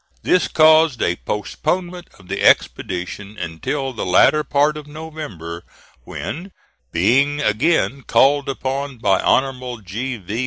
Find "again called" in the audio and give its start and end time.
7.39-8.49